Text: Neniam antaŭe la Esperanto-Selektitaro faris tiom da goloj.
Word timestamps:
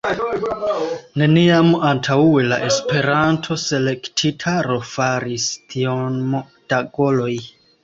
Neniam 1.23 1.69
antaŭe 1.89 2.45
la 2.47 2.57
Esperanto-Selektitaro 2.69 4.81
faris 4.95 5.47
tiom 5.77 6.21
da 6.75 6.83
goloj. 6.99 7.33